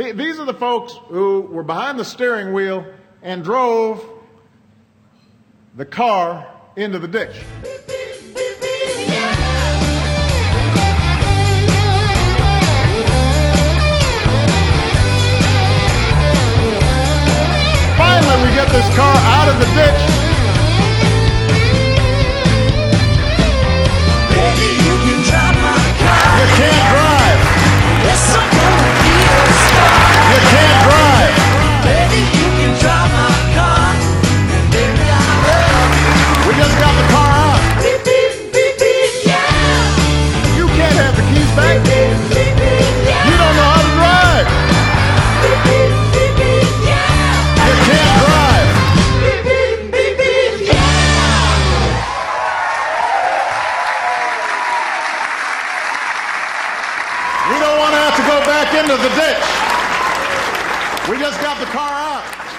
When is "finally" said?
17.96-18.48